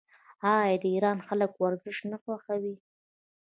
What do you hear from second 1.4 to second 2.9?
ورزش نه خوښوي؟